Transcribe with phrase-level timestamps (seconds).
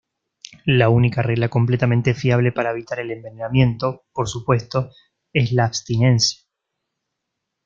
[0.65, 4.89] La única regla completamente fiable para evitar el envenenamiento, por supuesto,
[5.31, 6.41] es la abstinencia.